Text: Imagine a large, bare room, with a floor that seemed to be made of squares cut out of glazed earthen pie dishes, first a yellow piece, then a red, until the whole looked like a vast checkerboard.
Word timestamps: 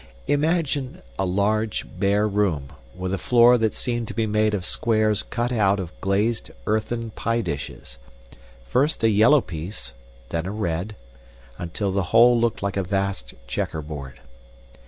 Imagine 0.25 1.03
a 1.19 1.27
large, 1.27 1.85
bare 1.99 2.27
room, 2.27 2.69
with 2.95 3.13
a 3.13 3.19
floor 3.19 3.59
that 3.59 3.75
seemed 3.75 4.07
to 4.07 4.15
be 4.15 4.25
made 4.25 4.55
of 4.55 4.65
squares 4.65 5.21
cut 5.21 5.51
out 5.51 5.79
of 5.79 5.91
glazed 6.01 6.49
earthen 6.65 7.11
pie 7.11 7.41
dishes, 7.41 7.99
first 8.65 9.03
a 9.03 9.09
yellow 9.11 9.41
piece, 9.41 9.93
then 10.29 10.47
a 10.47 10.51
red, 10.51 10.95
until 11.59 11.91
the 11.91 12.05
whole 12.09 12.39
looked 12.41 12.63
like 12.63 12.77
a 12.77 12.83
vast 12.83 13.35
checkerboard. 13.45 14.19